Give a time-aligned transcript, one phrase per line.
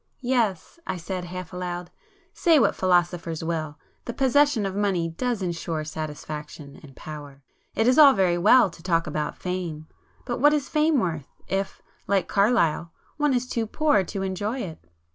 [0.21, 6.95] "Yes,"—I said half aloud—"Say what philosophers will, the possession of money does insure satisfaction and
[6.95, 7.43] power.
[7.75, 9.85] It is all very well to talk about fame,
[10.25, 14.83] but what is fame worth, if, like Carlyle, one is too poor to enjoy it!